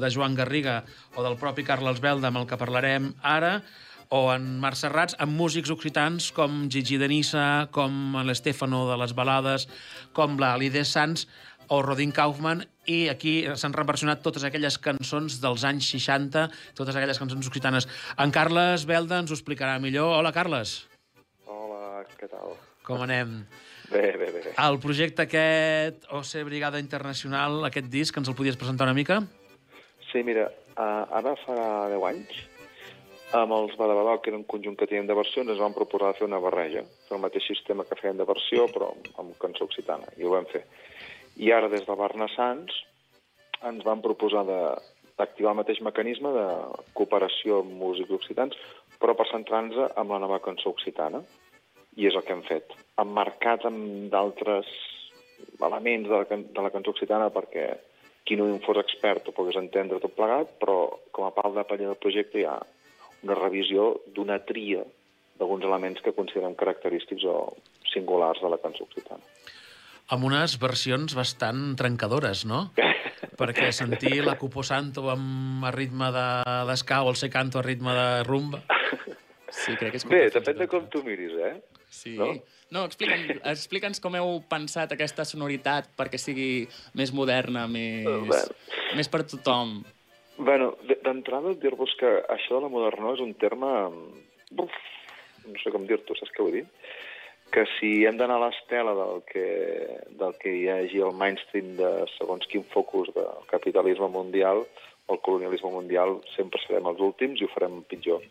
de 0.00 0.12
Joan 0.12 0.34
Garriga 0.34 0.84
o 1.16 1.24
del 1.24 1.36
propi 1.40 1.64
Carles 1.64 2.00
Belda, 2.00 2.32
amb 2.32 2.40
el 2.42 2.48
que 2.48 2.60
parlarem 2.60 3.12
ara, 3.22 3.60
o 4.08 4.22
en 4.34 4.46
Marc 4.62 4.78
Serrats, 4.78 5.16
amb 5.22 5.34
músics 5.38 5.72
occitans 5.74 6.30
com 6.36 6.66
Gigi 6.70 6.98
de 7.00 7.08
Nissa, 7.10 7.66
com 7.74 8.16
l'Estefano 8.26 8.84
de 8.90 8.96
les 9.00 9.14
balades, 9.16 9.66
com 10.16 10.38
la 10.40 10.54
Lide 10.60 10.84
Sanz 10.84 11.26
o 11.68 11.80
Rodin 11.82 12.12
Kaufman, 12.14 12.62
i 12.86 13.08
aquí 13.10 13.40
s'han 13.58 13.74
reversionat 13.74 14.22
totes 14.22 14.44
aquelles 14.46 14.78
cançons 14.78 15.40
dels 15.42 15.64
anys 15.66 15.88
60, 15.96 16.46
totes 16.78 16.94
aquelles 16.94 17.18
cançons 17.18 17.48
occitanes. 17.50 17.88
En 18.22 18.30
Carles 18.30 18.86
Belda 18.86 19.18
ens 19.22 19.32
ho 19.32 19.38
explicarà 19.38 19.80
millor. 19.82 20.14
Hola, 20.20 20.32
Carles. 20.36 20.78
Hola, 21.50 22.04
què 22.14 22.30
tal? 22.30 22.54
Com 22.86 23.02
anem? 23.02 23.40
Bé, 23.90 24.12
bé, 24.14 24.30
bé. 24.30 24.42
bé. 24.44 24.52
El 24.62 24.78
projecte 24.82 25.26
aquest, 25.26 26.06
OC 26.10 26.46
Brigada 26.46 26.82
Internacional, 26.82 27.64
aquest 27.66 27.90
disc, 27.90 28.16
ens 28.18 28.30
el 28.30 28.38
podies 28.38 28.58
presentar 28.58 28.86
una 28.86 28.94
mica? 28.94 29.20
Sí, 30.10 30.22
mira, 30.26 30.46
uh, 30.76 31.18
ara 31.18 31.34
fa 31.42 31.56
10 31.90 32.06
anys, 32.10 32.44
amb 33.34 33.52
els 33.52 33.74
Badabadó, 33.76 34.20
que 34.22 34.30
era 34.30 34.38
un 34.38 34.46
conjunt 34.46 34.76
que 34.78 34.86
teníem 34.86 35.08
de 35.08 35.16
versions, 35.18 35.50
ens 35.50 35.62
vam 35.62 35.74
proposar 35.74 36.14
fer 36.14 36.26
una 36.28 36.38
barreja, 36.42 36.84
fer 37.08 37.16
el 37.16 37.22
mateix 37.22 37.46
sistema 37.48 37.84
que 37.84 37.98
feien 37.98 38.18
de 38.20 38.26
versió, 38.28 38.68
però 38.70 38.92
amb 39.18 39.34
cançó 39.42 39.66
occitana, 39.66 40.06
i 40.16 40.24
ho 40.24 40.34
vam 40.34 40.46
fer. 40.52 40.62
I 41.42 41.50
ara, 41.52 41.68
des 41.72 41.84
de 41.86 41.96
Barnassans, 41.98 42.76
ens 43.66 43.84
van 43.84 44.02
proposar 44.04 44.44
d'activar 44.46 45.52
el 45.52 45.60
mateix 45.62 45.82
mecanisme 45.82 46.30
de 46.32 46.46
cooperació 46.94 47.62
amb 47.64 47.74
músics 47.80 48.14
occitans, 48.14 48.54
però 49.00 49.16
per 49.16 49.28
centrar-nos 49.32 49.96
amb 49.96 50.14
la 50.14 50.22
nova 50.22 50.40
cançó 50.44 50.70
occitana. 50.70 51.22
I 51.96 52.06
és 52.08 52.16
el 52.16 52.24
que 52.24 52.34
hem 52.36 52.44
fet. 52.44 52.72
Emmarcat 53.00 53.64
amb 53.68 54.10
d'altres 54.12 54.68
elements 55.64 56.08
de 56.08 56.16
la, 56.16 56.24
de 56.28 56.64
la 56.64 56.72
cançó 56.72 56.92
occitana 56.92 57.30
perquè 57.32 57.70
qui 58.26 58.36
no 58.36 58.48
en 58.50 58.60
fos 58.64 58.80
expert 58.80 59.28
ho 59.28 59.34
pogués 59.36 59.56
entendre 59.60 60.00
tot 60.02 60.14
plegat, 60.16 60.56
però 60.60 60.78
com 61.14 61.26
a 61.26 61.32
pal 61.36 61.54
de 61.54 61.64
paller 61.68 61.88
del 61.88 62.00
projecte 62.02 62.40
hi 62.40 62.46
ha 62.48 62.56
una 63.26 63.36
revisió 63.38 63.90
d'una 64.14 64.38
tria 64.48 64.84
d'alguns 65.36 65.66
elements 65.68 66.00
que 66.04 66.14
considerem 66.16 66.54
característics 66.56 67.26
o 67.28 67.52
singulars 67.92 68.40
de 68.40 68.48
la 68.54 68.58
cançó 68.62 68.86
occitana. 68.86 69.20
Amb 70.14 70.24
unes 70.28 70.54
versions 70.62 71.12
bastant 71.18 71.74
trencadores, 71.76 72.44
no? 72.46 72.70
Perquè 73.40 73.68
sentir 73.74 74.22
la 74.24 74.36
Cupo 74.40 74.62
Santo 74.64 75.08
amb 75.12 75.64
a 75.66 75.72
ritme 75.74 76.08
de- 76.14 76.64
d'esca 76.70 77.02
o 77.04 77.10
el 77.12 77.16
Se 77.20 77.28
Canto 77.32 77.58
a 77.60 77.64
ritme 77.66 77.92
de 77.92 78.22
rumba... 78.24 78.62
Sí, 79.56 79.72
crec 79.78 79.92
que 79.94 79.98
és 80.00 80.04
Bé, 80.08 80.18
depèn 80.34 80.58
de 80.58 80.66
com 80.68 80.84
tu 80.92 81.00
miris, 81.06 81.32
eh? 81.38 81.52
Sí. 81.88 82.16
No? 82.18 82.26
No, 82.74 82.82
explica'ns 82.88 83.38
explica'ns 83.46 84.00
com 84.02 84.16
heu 84.18 84.40
pensat 84.50 84.90
aquesta 84.92 85.24
sonoritat 85.24 85.86
perquè 85.96 86.18
sigui 86.20 86.66
més 86.98 87.12
moderna, 87.14 87.64
més, 87.70 88.04
Bueno. 88.04 88.56
més 88.98 89.08
per 89.08 89.22
tothom. 89.24 89.78
Bueno, 90.38 90.74
d'entrada 90.84 91.54
dir-vos 91.56 91.94
que 91.96 92.08
això 92.28 92.58
de 92.58 92.66
la 92.66 92.72
modernor 92.72 93.16
és 93.16 93.22
un 93.24 93.32
terme... 93.40 93.70
Uf, 94.60 94.74
no 95.46 95.60
sé 95.62 95.72
com 95.72 95.86
dir-t'ho, 95.88 96.16
saps 96.18 96.32
què 96.34 96.44
vull 96.44 96.58
dir? 96.58 96.64
Que 97.54 97.64
si 97.76 97.90
hem 98.04 98.18
d'anar 98.20 98.36
a 98.40 98.42
l'estela 98.44 98.92
del 98.98 99.22
que, 99.30 99.46
del 100.20 100.34
que 100.42 100.52
hi 100.52 100.66
hagi 100.72 101.00
el 101.06 101.14
mainstream 101.16 101.76
de 101.78 101.90
segons 102.16 102.44
quin 102.50 102.66
focus 102.72 103.12
del 103.16 103.46
capitalisme 103.48 104.10
mundial 104.12 104.64
o 105.06 105.14
el 105.14 105.22
colonialisme 105.24 105.70
mundial, 105.72 106.18
sempre 106.34 106.60
serem 106.64 106.90
els 106.90 107.00
últims 107.00 107.40
i 107.40 107.46
ho 107.46 107.52
farem 107.54 107.80
pitjor. 107.88 108.24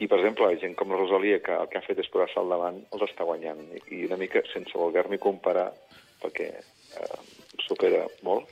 I, 0.00 0.06
per 0.08 0.22
exemple, 0.22 0.48
gent 0.62 0.72
com 0.78 0.94
la 0.94 1.02
Rosalia, 1.02 1.42
que 1.44 1.52
el 1.52 1.68
que 1.68 1.76
ha 1.76 1.84
fet 1.84 2.00
és 2.00 2.08
posar-se 2.08 2.40
al 2.40 2.48
davant, 2.48 2.78
els 2.94 3.04
està 3.04 3.26
guanyant. 3.28 3.60
I 3.92 4.06
una 4.06 4.16
mica, 4.16 4.40
sense 4.54 4.72
voler-m'hi 4.78 5.20
comparar, 5.20 5.66
perquè 6.22 6.48
eh, 6.56 7.18
supera 7.66 8.06
molt, 8.24 8.48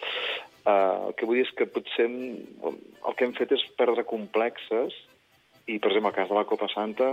eh, 0.68 1.08
el 1.08 1.16
que 1.16 1.28
vull 1.28 1.40
dir 1.40 1.46
és 1.46 1.54
que 1.56 1.68
potser 1.72 2.06
el 2.08 3.16
que 3.16 3.26
hem 3.26 3.34
fet 3.38 3.54
és 3.56 3.64
perdre 3.80 4.04
complexes 4.08 4.96
i, 5.66 5.78
per 5.78 5.90
exemple, 5.90 6.12
el 6.12 6.16
cas 6.16 6.30
de 6.30 6.38
la 6.38 6.46
Copa 6.48 6.68
Santa, 6.72 7.12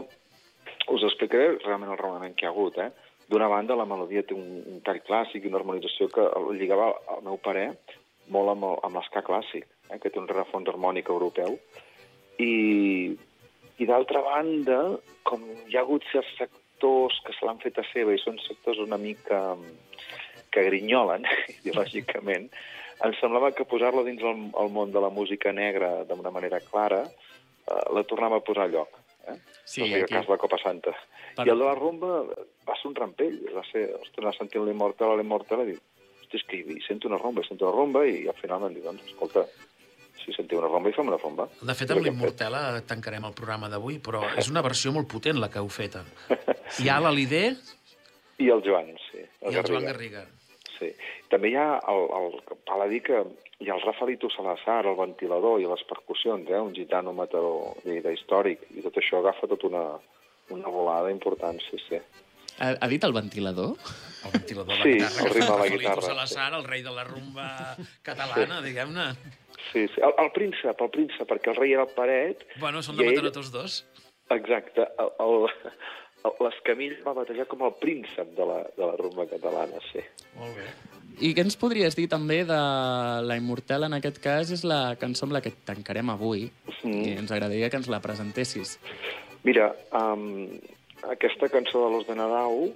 us 0.92 1.04
explicaré 1.04 1.56
realment 1.58 1.92
el 1.92 2.00
raonament 2.00 2.36
que 2.36 2.46
hi 2.46 2.50
ha 2.50 2.54
hagut. 2.54 2.78
Eh? 2.80 2.90
D'una 3.32 3.50
banda, 3.52 3.78
la 3.78 3.88
melodia 3.90 4.24
té 4.24 4.36
un, 4.38 4.62
un 4.72 4.82
tall 4.86 5.02
clàssic 5.08 5.44
i 5.44 5.52
una 5.52 5.60
harmonització 5.62 6.08
que 6.14 6.28
lligava, 6.60 6.92
al 7.16 7.24
meu 7.26 7.40
parer, 7.42 7.72
molt 8.34 8.54
amb, 8.54 8.68
amb 8.86 9.00
l'esca 9.00 9.24
clàssic, 9.26 9.66
eh? 9.90 10.00
que 10.00 10.12
té 10.12 10.22
un 10.22 10.30
rerefons 10.30 10.70
harmònic 10.72 11.10
europeu. 11.14 11.58
I, 12.42 12.54
i 13.80 13.88
d'altra 13.90 14.22
banda, 14.24 14.80
com 15.28 15.44
hi 15.66 15.76
ha 15.76 15.84
hagut 15.84 16.06
certs 16.12 16.32
sectors 16.40 17.20
que 17.26 17.36
se 17.36 17.48
l'han 17.48 17.62
fet 17.64 17.80
a 17.82 17.86
seva 17.92 18.14
i 18.16 18.22
són 18.22 18.40
sectors 18.44 18.80
una 18.84 19.00
mica 19.02 19.42
mm, 19.56 19.76
que 20.54 20.68
grinyolen 20.70 21.28
ideològicament, 21.58 22.50
em 23.04 23.14
semblava 23.20 23.52
que 23.52 23.66
posar-lo 23.68 24.04
dins 24.08 24.22
el, 24.24 24.46
el 24.56 24.70
món 24.72 24.92
de 24.94 25.02
la 25.04 25.10
música 25.10 25.52
negra 25.52 26.04
d'una 26.08 26.32
manera 26.32 26.60
clara 26.64 27.02
eh, 27.04 27.82
la 27.94 28.04
tornava 28.08 28.38
a 28.40 28.46
posar 28.46 28.70
a 28.70 28.72
lloc. 28.72 28.90
Eh? 29.28 29.36
Sí, 29.66 29.82
no 29.82 29.88
sé, 29.88 29.94
el 29.98 30.04
aquí- 30.06 30.14
cas 30.14 30.28
de 30.28 30.32
la 30.32 30.38
Copa 30.38 30.58
Santa. 30.62 30.94
Per- 31.36 31.48
I 31.48 31.52
el 31.52 31.60
de 31.60 31.66
la 31.66 31.76
rumba 31.76 32.22
va 32.24 32.76
ser 32.80 32.88
un 32.92 32.96
rampell. 32.96 33.42
Va 33.56 33.64
ser, 33.72 33.90
ostres, 34.00 34.22
anar 34.24 34.36
sentint 34.38 34.64
l'Immortal, 34.66 35.18
l'Immortal, 35.20 35.66
i 35.66 35.74
dic, 35.74 35.82
hosti, 36.22 36.38
és 36.40 36.44
que 36.48 36.62
hi 36.62 36.82
sento 36.88 37.10
una 37.10 37.18
rumba, 37.20 37.44
sento 37.44 37.68
una 37.68 37.76
rumba, 37.76 38.06
i 38.08 38.28
al 38.32 38.38
final 38.40 38.62
m'han 38.62 38.74
dit, 38.78 38.84
doncs, 38.86 39.04
escolta, 39.12 39.44
si 40.24 40.32
sentiu 40.34 40.58
una 40.62 40.70
rumba, 40.72 40.90
hi 40.90 40.96
fem 40.96 41.10
una 41.12 41.20
rumba. 41.22 41.50
De 41.62 41.76
fet, 41.78 41.92
amb 41.92 42.02
l'Immortela 42.06 42.62
tancarem 42.88 43.26
el 43.28 43.34
programa 43.38 43.68
d'avui, 43.70 44.00
però 44.00 44.24
és 44.42 44.48
una 44.54 44.64
versió 44.66 44.94
molt 44.96 45.10
potent 45.12 45.38
la 45.42 45.50
que 45.52 45.60
heu 45.60 45.68
fet. 45.70 45.98
Hi 46.82 46.90
ha 46.90 46.98
l'Alidé 47.04 47.44
I 48.42 48.48
el 48.52 48.64
Joan, 48.66 48.90
sí. 49.12 49.22
i 49.22 49.54
el 49.56 49.68
Joan 49.68 49.86
Garriga. 49.86 50.24
Sí. 50.80 50.90
També 51.32 51.54
hi 51.54 51.56
ha 51.56 51.80
el, 51.92 52.06
el 52.20 52.58
val 52.68 52.82
a 52.84 52.88
dir 52.92 53.02
que 53.06 53.22
hi 53.64 53.70
ha 53.70 53.76
el 53.78 53.84
Rafaelito 53.86 54.28
Salazar, 54.34 54.82
el 54.90 54.98
ventilador 55.00 55.62
i 55.64 55.70
les 55.70 55.84
percussions, 55.88 56.50
eh? 56.52 56.60
un 56.60 56.74
gitano 56.76 57.14
matador 57.16 57.78
de 57.86 58.14
històric, 58.14 58.66
i 58.76 58.84
tot 58.84 58.98
això 59.00 59.22
agafa 59.22 59.48
tota 59.48 59.70
una, 59.72 59.86
una 60.52 60.68
volada 60.74 61.12
important, 61.14 61.62
sí, 61.70 61.80
sí. 61.88 62.02
Ha, 62.60 62.74
ha 62.80 62.88
dit 62.92 63.04
el 63.04 63.12
ventilador? 63.16 63.74
El 64.26 64.32
ventilador 64.32 64.78
Sí, 64.84 64.94
el 65.00 65.32
ritme 65.32 65.34
de 65.34 65.40
la 65.40 65.56
Rafaelito 65.56 65.80
guitarra, 65.80 66.02
Salazar, 66.12 66.54
el 66.60 66.64
rei 66.68 66.84
de 66.84 66.92
la 66.96 67.04
rumba 67.08 67.48
catalana, 68.08 68.62
diguem-ne. 68.64 69.10
Sí, 69.72 69.88
sí. 69.88 70.00
El, 70.04 70.14
el 70.24 70.32
príncep, 70.36 70.80
el 70.86 70.92
príncep, 70.94 71.28
perquè 71.28 71.52
el 71.52 71.58
rei 71.60 71.74
era 71.76 71.84
el 71.88 71.96
paret... 71.96 72.44
Bueno, 72.62 72.84
són 72.86 73.00
de 73.00 73.08
ell- 73.08 73.16
matar 73.18 73.32
tots 73.36 73.52
dos. 73.56 73.80
Exacte. 74.36 74.86
El, 75.00 75.12
el, 75.24 75.50
el, 76.26 76.36
L'escamell 76.46 76.98
va 77.06 77.16
batejar 77.22 77.48
com 77.52 77.64
el 77.68 77.74
príncep 77.82 78.36
de 78.38 78.50
la, 78.50 78.60
de 78.76 78.84
la 78.86 78.98
rumba 79.00 79.28
catalana, 79.30 79.82
sí. 79.92 80.04
Molt 80.40 80.58
bé. 80.58 80.68
I 81.24 81.32
què 81.32 81.46
ens 81.46 81.56
podries 81.56 81.96
dir 81.96 82.10
també 82.12 82.42
de 82.44 82.60
la 83.24 83.38
Immortal, 83.40 83.86
en 83.88 83.96
aquest 83.96 84.18
cas, 84.24 84.52
és 84.52 84.66
la 84.68 84.98
cançó 85.00 85.24
amb 85.30 85.38
la 85.38 85.42
que 85.46 85.54
tancarem 85.68 86.10
avui, 86.12 86.50
Mm. 86.86 87.02
i 87.02 87.12
ens 87.18 87.32
agradaria 87.34 87.70
que 87.70 87.80
ens 87.82 87.90
la 87.90 88.02
presentessis. 88.02 88.78
Mira, 89.44 89.72
um, 89.98 90.48
aquesta 91.10 91.50
cançó 91.50 91.86
de 91.86 91.92
l'Os 91.94 92.08
de 92.08 92.16
Nadau 92.18 92.68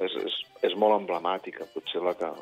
és, 0.00 0.14
és, 0.24 0.36
és 0.62 0.76
molt 0.76 1.02
emblemàtica, 1.02 1.68
potser 1.74 2.02
la 2.04 2.16
que... 2.18 2.32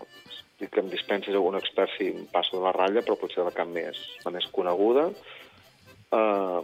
Dic 0.57 0.71
que 0.73 0.81
em 0.81 0.87
dispensis 0.89 1.35
algun 1.37 1.59
expert 1.59 1.91
si 1.99 2.07
em 2.09 2.23
passo 2.33 2.57
de 2.57 2.63
la 2.65 2.71
ratlla, 2.73 3.03
però 3.05 3.19
potser 3.21 3.43
la 3.45 3.53
que 3.53 3.67
més, 3.69 3.99
la 4.25 4.31
més 4.33 4.47
coneguda. 4.57 5.11
Uh, 6.15 6.63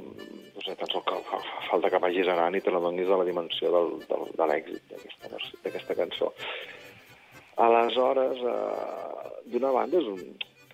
no 0.55 0.63
sé, 0.63 0.77
tan 0.79 0.87
sols 0.87 1.03
que 1.03 1.17
fa, 1.27 1.39
fa 1.43 1.63
falta 1.67 1.89
que 1.91 1.99
vagis 1.99 2.29
anant 2.31 2.55
i 2.55 2.61
te 2.63 2.71
n'adonis 2.71 3.09
de 3.11 3.17
la 3.19 3.27
dimensió 3.27 3.73
del, 3.75 3.89
del, 4.07 4.29
de 4.39 4.47
l'èxit 4.47 4.93
d'aquesta 5.65 5.97
cançó. 5.99 6.29
Aleshores, 7.65 8.39
uh, 8.47 9.33
d'una 9.51 9.73
banda, 9.75 9.99
és 9.99 10.07
un, 10.13 10.23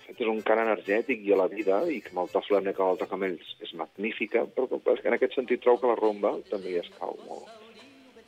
fet, 0.04 0.20
és 0.20 0.28
un 0.28 0.42
cant 0.44 0.60
energètic 0.66 1.24
i 1.24 1.32
a 1.32 1.40
la 1.40 1.48
vida, 1.48 1.80
i 1.88 2.02
que 2.04 2.12
amb 2.12 2.26
el 2.26 2.44
solemne 2.44 2.76
que 2.76 2.84
vol 2.84 3.00
tocar 3.00 3.16
amb 3.16 3.30
ells 3.30 3.56
és 3.64 3.72
magnífica, 3.80 4.44
però 4.52 4.68
en 4.92 5.16
aquest 5.16 5.40
sentit 5.40 5.64
trobo 5.64 5.86
que 5.86 5.94
la 5.94 5.98
rumba 6.02 6.36
també 6.52 6.74
hi 6.74 6.82
escau 6.84 7.16
molt. 7.24 7.48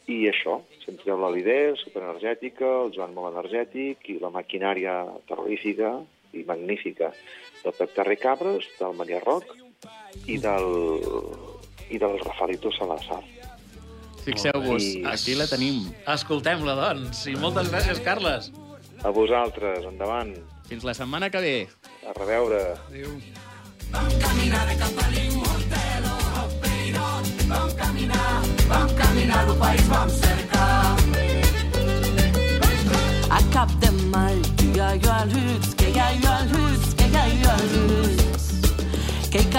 I 0.09 0.23
això, 0.33 0.57
sempre 0.87 1.21
la 1.21 1.29
l'idea 1.31 1.77
superenergètica, 1.85 2.67
el 2.87 2.97
Joan 2.97 3.13
molt 3.15 3.37
energètic 3.37 4.09
i 4.09 4.19
la 4.25 4.33
maquinària 4.35 5.03
terrorífica 5.29 5.99
i 6.33 6.49
magnífica 6.49 7.13
del 7.61 7.77
Pep 7.77 7.93
Terra 7.93 8.17
i 8.17 8.25
Cabres, 8.25 8.73
del 8.81 8.97
Maria 8.97 9.21
Roc 9.21 9.53
i 10.27 10.39
del, 10.39 10.69
i 11.91 11.99
del 11.99 12.19
Rafaelito 12.25 12.71
Salazar. 12.73 13.21
Fixeu-vos, 14.25 14.83
I- 14.83 15.05
aquí 15.09 15.35
la 15.35 15.47
tenim. 15.49 15.87
Escoltem-la, 16.07 16.75
doncs. 16.77 17.25
I 17.27 17.37
moltes 17.41 17.71
gràcies, 17.73 18.03
Carles. 18.05 18.51
A 19.03 19.09
vosaltres, 19.17 19.85
endavant. 19.89 20.35
Fins 20.69 20.85
la 20.85 20.93
setmana 20.95 21.31
que 21.31 21.41
ve. 21.41 21.69
A 22.07 22.13
reveure. 22.19 22.61
Adéu. 22.89 23.17
Caminar 23.91 24.67
cap 24.79 25.01
a 25.03 25.10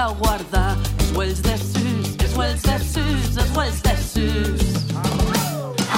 Que 0.02 0.14
guardar 0.18 0.78
els 0.98 1.10
huells 1.14 1.42
de 1.46 1.56
sus, 1.62 2.08
els 2.24 2.32
huells 2.34 2.64
de 2.66 2.78
sus, 2.92 3.36
els 3.38 3.52
huells 3.54 3.82
de 3.86 3.92
sus. 4.02 4.64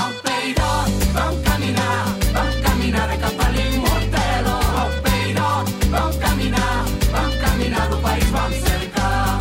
Al 0.01 0.17
Peirot 0.25 1.05
vam 1.13 1.38
caminar, 1.45 1.93
vam 2.36 2.50
caminar 2.65 3.05
cap 3.22 3.39
a 3.45 3.48
l'immortel, 3.53 4.50
oh, 4.51 4.89
Peirot. 5.05 5.72
Vam 5.93 6.19
caminar, 6.25 6.74
vam 7.13 7.31
caminar, 7.45 7.88
el 7.93 8.03
país 8.03 8.36
vam 8.36 8.51
cercar. 8.67 9.39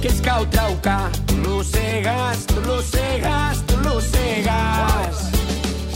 que 0.00 0.08
es 0.14 0.20
cau 0.20 0.46
traucar. 0.54 1.10
Tu 1.26 1.42
l'ossegues, 1.42 2.46
tu 2.46 2.62
l'ossegues, 2.68 3.66
tu 3.66 3.82
l'ossegues. 3.88 5.26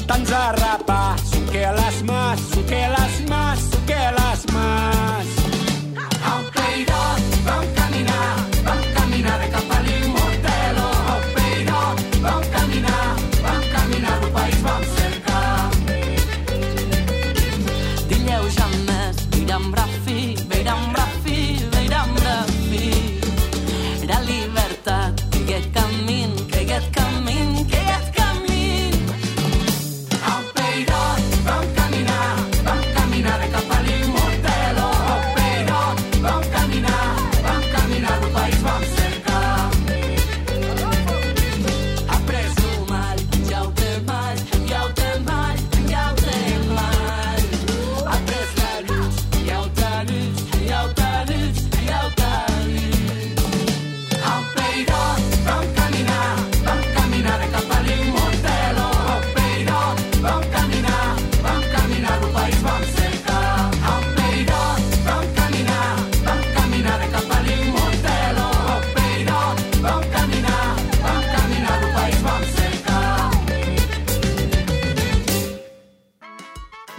Tants 0.09 0.33
a 0.33 0.45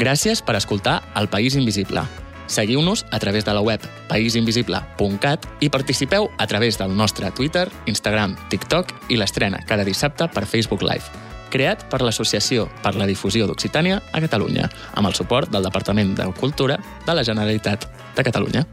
Gràcies 0.06 0.44
per 0.46 0.54
escoltar 0.54 1.00
El 1.18 1.26
País 1.34 1.56
Invisible. 1.58 2.04
Seguiu-nos 2.46 3.08
a 3.10 3.18
través 3.18 3.46
de 3.46 3.54
la 3.58 3.62
web 3.66 3.82
paisinvisible.cat 4.06 5.48
i 5.66 5.70
participeu 5.74 6.28
a 6.38 6.46
través 6.46 6.78
del 6.78 6.94
nostre 6.94 7.32
Twitter, 7.34 7.64
Instagram, 7.90 8.36
TikTok 8.52 9.10
i 9.10 9.18
l'estrena 9.18 9.64
cada 9.66 9.88
dissabte 9.88 10.28
per 10.30 10.46
Facebook 10.46 10.86
Live. 10.86 11.10
Creat 11.50 11.88
per 11.90 12.04
l'Associació 12.06 12.68
per 12.84 12.94
la 13.00 13.08
Difusió 13.10 13.48
d'Occitània 13.50 13.98
a 14.12 14.22
Catalunya, 14.22 14.70
amb 14.94 15.10
el 15.10 15.18
suport 15.18 15.50
del 15.50 15.66
Departament 15.66 16.14
de 16.14 16.30
Cultura 16.38 16.78
de 17.08 17.18
la 17.18 17.26
Generalitat 17.26 17.90
de 18.14 18.28
Catalunya. 18.30 18.66